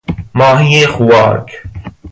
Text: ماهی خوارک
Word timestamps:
ماهی 0.35 0.87
خوارک 0.87 1.63